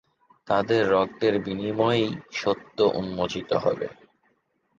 তাদের 0.47 0.81
রক্তের 0.91 1.33
বিনিময়েই 1.39 2.07
সত্য 2.33 2.77
উন্মোচিত 2.95 3.49
হবে। 3.55 3.87